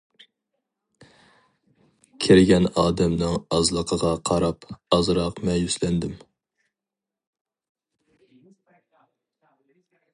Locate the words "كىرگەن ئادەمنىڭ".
2.25-3.35